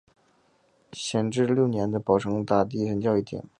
[0.93, 3.39] 咸丰六年的保生大帝神轿一顶。